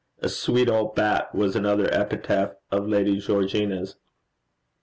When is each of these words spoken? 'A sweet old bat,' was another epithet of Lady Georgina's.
'A 0.23 0.29
sweet 0.29 0.67
old 0.67 0.95
bat,' 0.95 1.31
was 1.35 1.55
another 1.55 1.87
epithet 1.93 2.59
of 2.71 2.87
Lady 2.87 3.19
Georgina's. 3.19 3.97